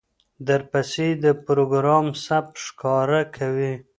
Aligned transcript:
درپسې 0.47 1.07
د 1.23 1.25
پروګرام 1.45 2.05
ثبت 2.25 2.53
راښکاره 2.59 3.21
کوي، 3.35 3.73